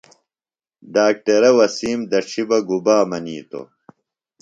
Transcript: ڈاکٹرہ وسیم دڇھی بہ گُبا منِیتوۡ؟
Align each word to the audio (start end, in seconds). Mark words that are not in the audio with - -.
ڈاکٹرہ 0.93 1.51
وسیم 1.57 1.99
دڇھی 2.11 2.43
بہ 2.49 2.57
گُبا 2.67 2.97
منِیتوۡ؟ 3.09 3.67